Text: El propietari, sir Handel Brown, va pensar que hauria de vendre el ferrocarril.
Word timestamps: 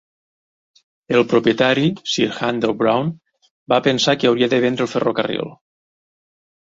El 1.17 1.25
propietari, 1.33 1.91
sir 2.13 2.25
Handel 2.47 2.73
Brown, 2.79 3.11
va 3.73 3.79
pensar 3.89 4.15
que 4.23 4.31
hauria 4.31 4.49
de 4.55 4.61
vendre 4.65 4.85
el 4.87 4.91
ferrocarril. 4.95 5.53